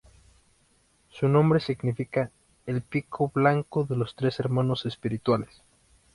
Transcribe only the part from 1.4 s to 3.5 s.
significa "El Pico